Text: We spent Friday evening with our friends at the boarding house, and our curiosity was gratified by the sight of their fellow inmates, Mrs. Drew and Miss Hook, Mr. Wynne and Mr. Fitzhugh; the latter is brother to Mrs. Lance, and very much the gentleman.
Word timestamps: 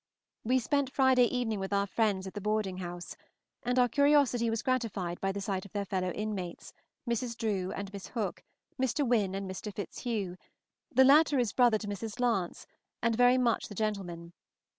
We 0.43 0.57
spent 0.57 0.91
Friday 0.91 1.25
evening 1.25 1.59
with 1.59 1.71
our 1.71 1.85
friends 1.85 2.25
at 2.25 2.33
the 2.33 2.41
boarding 2.41 2.77
house, 2.77 3.15
and 3.61 3.77
our 3.77 3.87
curiosity 3.87 4.49
was 4.49 4.63
gratified 4.63 5.21
by 5.21 5.31
the 5.31 5.41
sight 5.41 5.63
of 5.63 5.73
their 5.73 5.85
fellow 5.85 6.09
inmates, 6.09 6.73
Mrs. 7.07 7.37
Drew 7.37 7.71
and 7.73 7.93
Miss 7.93 8.07
Hook, 8.07 8.43
Mr. 8.81 9.07
Wynne 9.07 9.35
and 9.35 9.47
Mr. 9.47 9.71
Fitzhugh; 9.71 10.37
the 10.91 11.03
latter 11.03 11.37
is 11.37 11.53
brother 11.53 11.77
to 11.77 11.87
Mrs. 11.87 12.19
Lance, 12.19 12.65
and 13.03 13.15
very 13.15 13.37
much 13.37 13.67
the 13.67 13.75
gentleman. 13.75 14.33